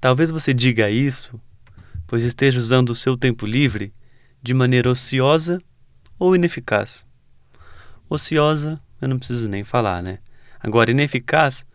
[0.00, 1.40] Talvez você diga isso,
[2.06, 3.92] pois esteja usando o seu tempo livre
[4.40, 5.60] de maneira ociosa
[6.18, 7.04] ou ineficaz.
[8.08, 10.20] Ociosa, eu não preciso nem falar, né?
[10.60, 11.66] Agora, ineficaz,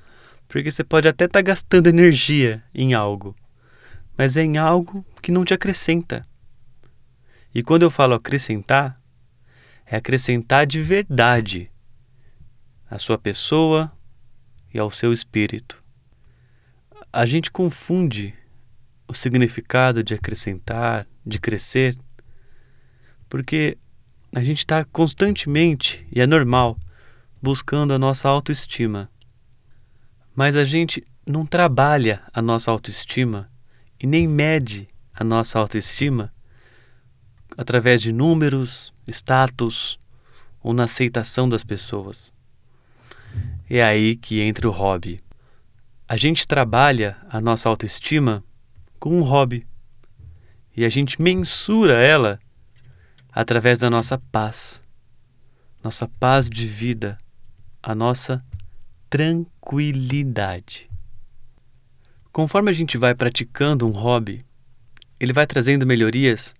[0.48, 3.36] porque você pode até estar tá gastando energia em algo,
[4.18, 6.26] mas é em algo que não te acrescenta.
[7.54, 9.00] E quando eu falo acrescentar,
[9.86, 11.70] é acrescentar de verdade
[12.90, 13.92] à sua pessoa
[14.74, 15.83] e ao seu espírito.
[17.16, 18.34] A gente confunde
[19.08, 21.96] o significado de acrescentar, de crescer,
[23.30, 23.78] porque
[24.34, 26.76] a gente está constantemente, e é normal,
[27.40, 29.12] buscando a nossa autoestima.
[30.36, 33.48] Mas a gente não trabalha a nossa autoestima
[34.02, 36.34] e nem mede a nossa autoestima
[37.56, 40.00] através de números, status
[40.64, 42.34] ou na aceitação das pessoas.
[43.70, 45.20] É aí que entra o hobby.
[46.08, 48.44] A gente trabalha a nossa autoestima
[49.00, 49.66] com um hobby
[50.76, 52.40] e a gente mensura ela
[53.32, 54.82] através da nossa paz,
[55.84, 57.18] nossa paz de vida,
[57.82, 58.44] a nossa
[59.10, 60.90] tranquilidade.
[62.34, 64.46] Conforme a gente vai praticando um hobby,
[65.20, 66.54] ele vai trazendo melhorias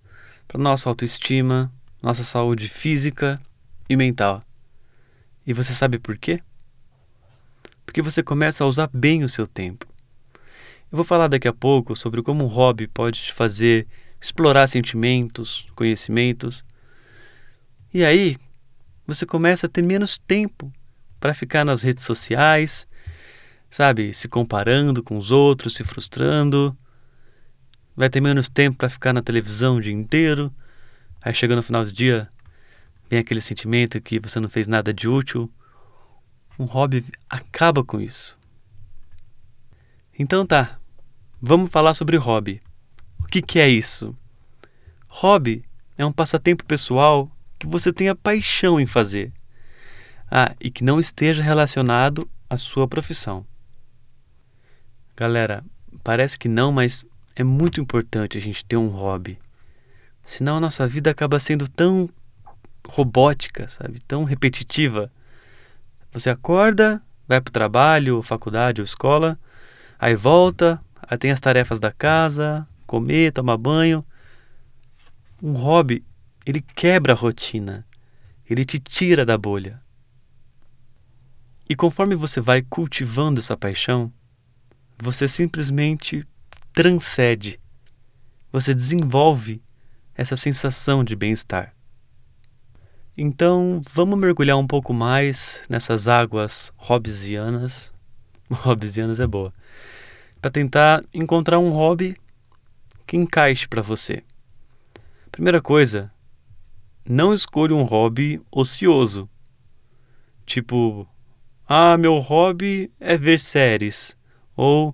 [0.48, 1.70] para nossa autoestima,
[2.02, 3.38] nossa saúde física
[3.88, 4.42] e mental.
[5.46, 6.40] E você sabe por quê?
[7.84, 9.86] Porque você começa a usar bem o seu tempo.
[10.90, 13.86] Eu vou falar daqui a pouco sobre como um hobby pode te fazer
[14.20, 16.64] explorar sentimentos, conhecimentos.
[17.92, 18.36] E aí,
[19.06, 20.72] você começa a ter menos tempo
[21.20, 22.86] para ficar nas redes sociais,
[23.70, 26.76] sabe, se comparando com os outros, se frustrando
[27.96, 30.52] vai ter menos tempo para ficar na televisão o dia inteiro.
[31.22, 32.28] Aí chega no final do dia,
[33.08, 35.50] vem aquele sentimento que você não fez nada de útil.
[36.58, 38.38] Um hobby acaba com isso.
[40.16, 40.78] Então tá,
[41.40, 42.62] vamos falar sobre hobby.
[43.20, 44.16] O que, que é isso?
[45.08, 45.64] Hobby
[45.98, 49.32] é um passatempo pessoal que você tenha paixão em fazer.
[50.30, 53.46] Ah, e que não esteja relacionado à sua profissão.
[55.16, 55.64] Galera,
[56.02, 57.04] parece que não, mas
[57.36, 59.38] é muito importante a gente ter um hobby.
[60.24, 62.08] Senão a nossa vida acaba sendo tão
[62.88, 64.00] robótica, sabe?
[64.06, 65.10] Tão repetitiva.
[66.14, 69.36] Você acorda, vai para o trabalho, faculdade ou escola,
[69.98, 74.06] aí volta, aí tem as tarefas da casa, comer, tomar banho.
[75.42, 76.04] Um hobby,
[76.46, 77.84] ele quebra a rotina,
[78.48, 79.82] ele te tira da bolha.
[81.68, 84.12] E conforme você vai cultivando essa paixão,
[84.96, 86.24] você simplesmente
[86.72, 87.58] transcende,
[88.52, 89.60] você desenvolve
[90.14, 91.73] essa sensação de bem-estar.
[93.16, 97.92] Então, vamos mergulhar um pouco mais nessas águas hobbesianas.
[98.50, 99.54] Hobbesianas é boa.
[100.42, 102.16] Para tentar encontrar um hobby
[103.06, 104.24] que encaixe para você.
[105.30, 106.12] Primeira coisa,
[107.08, 109.28] não escolha um hobby ocioso.
[110.44, 111.06] Tipo,
[111.68, 114.16] ah, meu hobby é ver séries.
[114.56, 114.92] Ou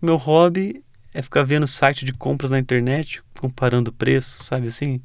[0.00, 0.84] meu hobby
[1.14, 5.00] é ficar vendo site de compras na internet, comparando preço, sabe assim?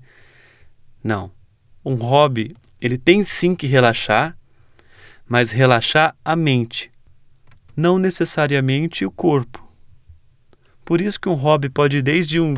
[1.04, 1.37] Não.
[1.88, 4.38] Um hobby, ele tem sim que relaxar,
[5.26, 6.92] mas relaxar a mente,
[7.78, 9.66] não necessariamente o corpo.
[10.84, 12.56] Por isso que um hobby pode ir desde um,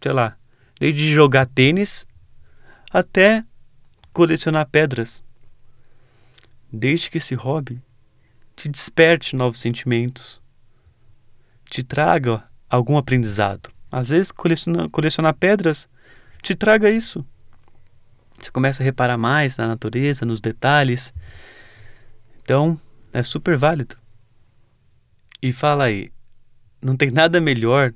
[0.00, 0.36] sei lá,
[0.80, 2.08] desde jogar tênis
[2.92, 3.44] até
[4.12, 5.22] colecionar pedras.
[6.72, 7.80] Desde que esse hobby
[8.56, 10.42] te desperte novos sentimentos,
[11.66, 13.70] te traga algum aprendizado.
[13.92, 15.88] Às vezes, colecionar, colecionar pedras
[16.42, 17.24] te traga isso.
[18.42, 21.14] Você começa a reparar mais na natureza, nos detalhes.
[22.42, 22.78] Então,
[23.12, 23.96] é super válido.
[25.40, 26.10] E fala aí,
[26.80, 27.94] não tem nada melhor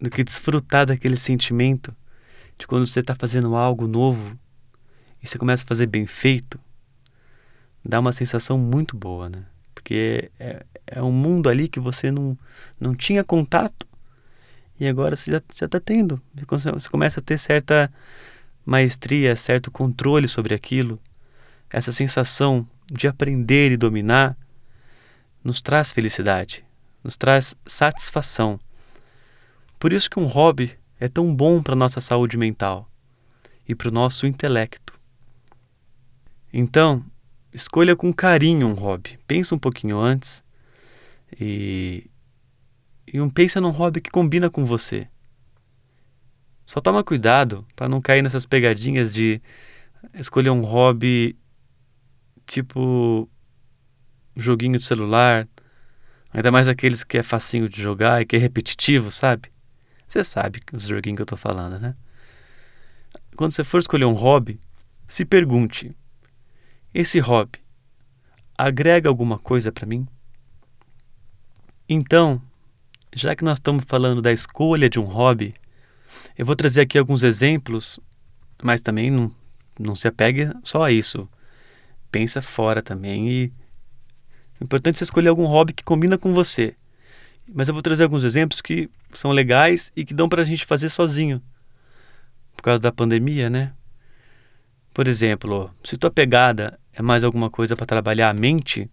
[0.00, 1.94] do que desfrutar daquele sentimento
[2.58, 4.38] de quando você está fazendo algo novo
[5.22, 6.60] e você começa a fazer bem feito.
[7.84, 9.44] Dá uma sensação muito boa, né?
[9.74, 12.38] Porque é, é um mundo ali que você não,
[12.78, 13.86] não tinha contato
[14.78, 16.20] e agora você já está tendo.
[16.48, 17.92] Você começa a ter certa
[18.64, 21.00] maestria, certo controle sobre aquilo.
[21.70, 24.36] Essa sensação de aprender e dominar
[25.42, 26.64] nos traz felicidade,
[27.02, 28.60] nos traz satisfação.
[29.78, 32.88] Por isso que um hobby é tão bom para a nossa saúde mental
[33.66, 34.98] e para o nosso intelecto.
[36.52, 37.04] Então,
[37.52, 39.18] escolha com carinho um hobby.
[39.26, 40.44] Pensa um pouquinho antes
[41.40, 42.08] e,
[43.06, 45.08] e um, pensa num hobby que combina com você.
[46.64, 49.40] Só toma cuidado para não cair nessas pegadinhas de
[50.14, 51.36] escolher um hobby
[52.46, 53.28] tipo
[54.36, 55.48] joguinho de celular,
[56.32, 59.50] ainda mais aqueles que é facinho de jogar e que é repetitivo, sabe?
[60.06, 61.94] Você sabe os joguinhos que eu tô falando, né?
[63.36, 64.60] Quando você for escolher um hobby,
[65.06, 65.94] se pergunte:
[66.92, 67.58] esse hobby
[68.56, 70.06] agrega alguma coisa para mim?
[71.88, 72.40] Então,
[73.14, 75.54] já que nós estamos falando da escolha de um hobby,
[76.36, 77.98] eu vou trazer aqui alguns exemplos,
[78.62, 79.30] mas também não,
[79.78, 81.28] não se apegue só a isso.
[82.10, 83.52] Pensa fora também e
[84.60, 86.76] é importante você escolher algum hobby que combina com você.
[87.52, 90.64] Mas eu vou trazer alguns exemplos que são legais e que dão para a gente
[90.64, 91.42] fazer sozinho.
[92.54, 93.72] Por causa da pandemia, né?
[94.94, 98.88] Por exemplo, se tua pegada é mais alguma coisa para trabalhar a mente,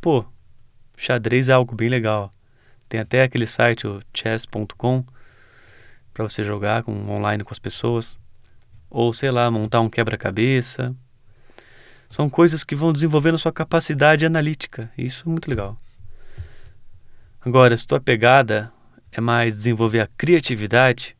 [0.00, 0.24] pô,
[0.96, 2.30] xadrez é algo bem legal.
[2.88, 5.04] Tem até aquele site, o chess.com,
[6.16, 8.18] para você jogar com, online com as pessoas.
[8.88, 10.96] Ou, sei lá, montar um quebra-cabeça.
[12.08, 14.90] São coisas que vão desenvolvendo sua capacidade analítica.
[14.96, 15.78] Isso é muito legal.
[17.42, 18.72] Agora, se tua pegada
[19.12, 21.14] é mais desenvolver a criatividade,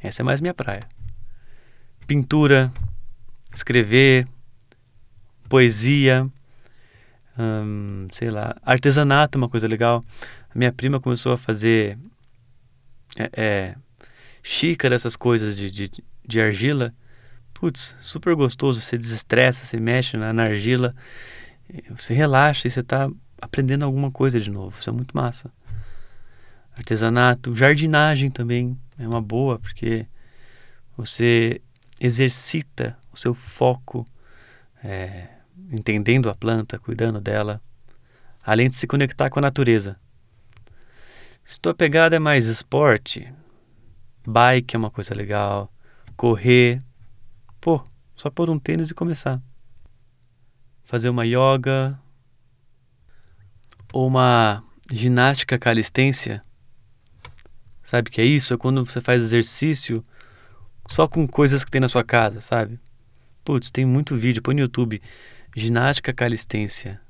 [0.00, 0.88] essa é mais minha praia.
[2.06, 2.72] Pintura,
[3.54, 4.26] escrever,
[5.46, 6.26] poesia,
[7.38, 10.02] hum, sei lá, artesanato é uma coisa legal.
[10.48, 11.98] A minha prima começou a fazer
[13.18, 13.76] é, é,
[14.42, 15.90] xícara, essas coisas de, de,
[16.26, 16.94] de argila.
[17.52, 18.80] Putz, super gostoso.
[18.80, 20.94] Você desestressa, você mexe na, na argila,
[21.90, 23.08] você relaxa e você está
[23.40, 24.78] aprendendo alguma coisa de novo.
[24.78, 25.50] Isso é muito massa.
[26.76, 30.06] Artesanato, jardinagem também é uma boa, porque
[30.96, 31.60] você
[32.00, 34.04] exercita o seu foco
[34.82, 35.28] é,
[35.72, 37.60] entendendo a planta, cuidando dela,
[38.42, 39.96] além de se conectar com a natureza.
[41.44, 43.30] Se tua pegada é mais esporte,
[44.26, 45.70] bike é uma coisa legal,
[46.16, 46.78] correr,
[47.60, 47.84] pô,
[48.16, 49.42] só pôr um tênis e começar.
[50.84, 52.00] Fazer uma yoga
[53.92, 56.40] ou uma ginástica calistência.
[57.82, 58.54] Sabe o que é isso?
[58.54, 60.02] É quando você faz exercício
[60.88, 62.80] só com coisas que tem na sua casa, sabe?
[63.44, 65.02] Putz, tem muito vídeo, põe no YouTube.
[65.54, 67.03] Ginástica calistência.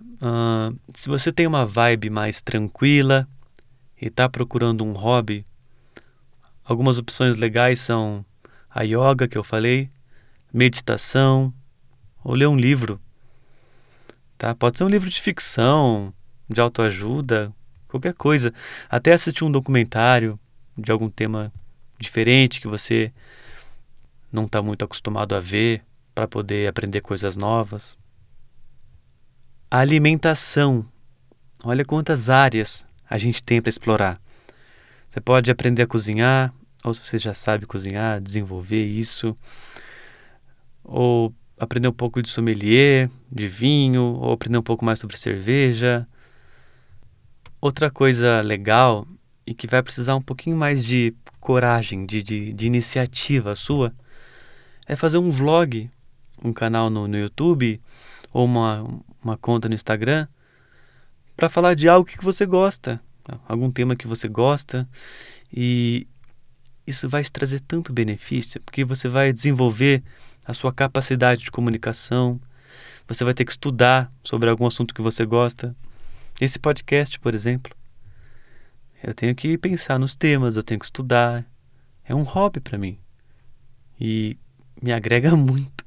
[0.00, 3.28] Uh, se você tem uma vibe mais tranquila
[4.00, 5.44] e está procurando um hobby,
[6.64, 8.24] algumas opções legais são
[8.70, 9.90] a yoga que eu falei,
[10.52, 11.52] meditação
[12.22, 13.00] ou ler um livro.
[14.36, 14.54] Tá?
[14.54, 16.12] Pode ser um livro de ficção,
[16.48, 17.52] de autoajuda,
[17.88, 18.52] qualquer coisa.
[18.88, 20.38] Até assistir um documentário
[20.76, 21.52] de algum tema
[21.98, 23.12] diferente que você
[24.30, 25.82] não está muito acostumado a ver
[26.14, 27.98] para poder aprender coisas novas.
[29.70, 30.82] Alimentação.
[31.62, 34.18] Olha quantas áreas a gente tem para explorar.
[35.10, 39.36] Você pode aprender a cozinhar, ou se você já sabe cozinhar, desenvolver isso,
[40.82, 46.08] ou aprender um pouco de sommelier, de vinho, ou aprender um pouco mais sobre cerveja.
[47.60, 49.06] Outra coisa legal
[49.46, 53.92] e que vai precisar um pouquinho mais de coragem, de, de, de iniciativa sua,
[54.86, 55.90] é fazer um vlog,
[56.42, 57.78] um canal no, no YouTube
[58.32, 58.82] ou uma,
[59.22, 60.26] uma conta no Instagram
[61.36, 63.00] para falar de algo que você gosta,
[63.46, 64.88] algum tema que você gosta
[65.52, 66.06] e
[66.86, 70.02] isso vai te trazer tanto benefício, porque você vai desenvolver
[70.46, 72.40] a sua capacidade de comunicação,
[73.06, 75.76] você vai ter que estudar sobre algum assunto que você gosta.
[76.40, 77.74] Esse podcast, por exemplo,
[79.02, 81.44] eu tenho que pensar nos temas, eu tenho que estudar.
[82.04, 82.98] É um hobby para mim.
[84.00, 84.36] E
[84.82, 85.77] me agrega muito.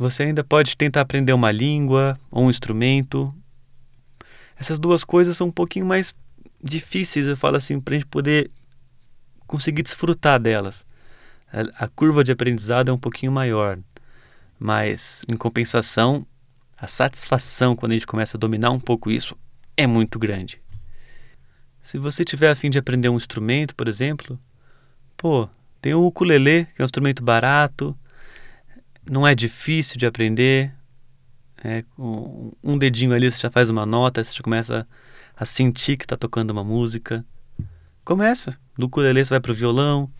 [0.00, 3.28] Você ainda pode tentar aprender uma língua ou um instrumento.
[4.56, 6.14] Essas duas coisas são um pouquinho mais
[6.64, 8.50] difíceis, eu falo assim, para a gente poder
[9.46, 10.86] conseguir desfrutar delas.
[11.74, 13.78] A curva de aprendizado é um pouquinho maior,
[14.58, 16.26] mas em compensação,
[16.78, 19.36] a satisfação quando a gente começa a dominar um pouco isso
[19.76, 20.62] é muito grande.
[21.82, 24.40] Se você tiver a fim de aprender um instrumento, por exemplo,
[25.14, 25.46] pô,
[25.78, 27.94] tem o ukulele, que é um instrumento barato,
[29.08, 30.74] não é difícil de aprender.
[31.62, 34.88] É, um dedinho ali você já faz uma nota, você já começa
[35.36, 37.24] a sentir que está tocando uma música.
[38.04, 38.58] Começa.
[38.76, 40.10] Do ukulele você vai para o violão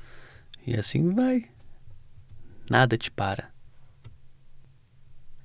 [0.66, 1.48] e assim vai.
[2.70, 3.50] Nada te para.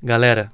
[0.03, 0.51] Galera,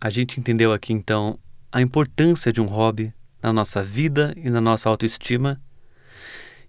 [0.00, 1.38] a gente entendeu aqui então
[1.70, 5.60] a importância de um hobby na nossa vida e na nossa autoestima.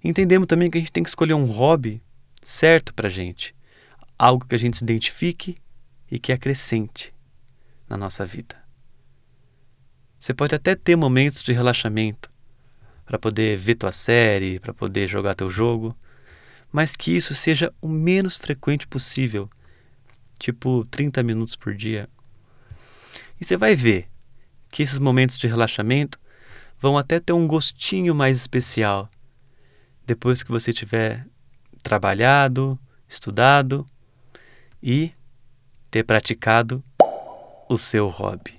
[0.04, 2.02] Entendemos também que a gente tem que escolher um hobby
[2.42, 3.56] certo para gente,
[4.24, 5.58] algo que a gente se identifique
[6.10, 7.13] e que acrescente
[7.89, 8.56] na nossa vida.
[10.18, 12.32] Você pode até ter momentos de relaxamento
[13.06, 15.94] para poder ver tua série, para poder jogar teu jogo,
[16.72, 19.50] mas que isso seja o menos frequente possível,
[20.39, 22.08] tipo 30 minutos por dia.
[23.42, 24.08] E você vai ver
[24.70, 26.18] que esses momentos de relaxamento
[26.80, 29.10] vão até ter um gostinho mais especial
[30.06, 31.27] depois que você tiver
[31.84, 33.86] trabalhado, estudado
[34.84, 35.13] e
[35.90, 36.84] ter praticado
[37.70, 38.58] o seu hobby.